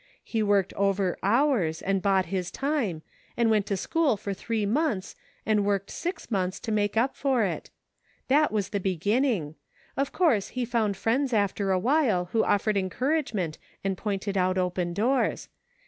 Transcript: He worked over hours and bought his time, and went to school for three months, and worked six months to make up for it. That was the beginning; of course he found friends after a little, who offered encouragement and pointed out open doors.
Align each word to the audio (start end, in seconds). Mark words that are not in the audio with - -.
He 0.23 0.41
worked 0.41 0.73
over 0.73 1.15
hours 1.21 1.79
and 1.79 2.01
bought 2.01 2.25
his 2.33 2.49
time, 2.49 3.03
and 3.37 3.51
went 3.51 3.67
to 3.67 3.77
school 3.77 4.17
for 4.17 4.33
three 4.33 4.65
months, 4.65 5.15
and 5.45 5.63
worked 5.63 5.91
six 5.91 6.31
months 6.31 6.59
to 6.61 6.71
make 6.71 6.97
up 6.97 7.15
for 7.15 7.43
it. 7.43 7.69
That 8.27 8.51
was 8.51 8.69
the 8.69 8.79
beginning; 8.79 9.53
of 9.95 10.11
course 10.11 10.47
he 10.57 10.65
found 10.65 10.97
friends 10.97 11.33
after 11.33 11.69
a 11.71 11.77
little, 11.77 12.29
who 12.31 12.43
offered 12.43 12.77
encouragement 12.77 13.59
and 13.83 13.95
pointed 13.95 14.37
out 14.39 14.57
open 14.57 14.95
doors. 14.95 15.49